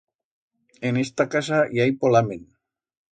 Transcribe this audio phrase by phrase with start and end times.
[0.89, 2.41] En esta casa i hai polamen.